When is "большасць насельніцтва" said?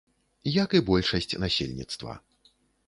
0.89-2.21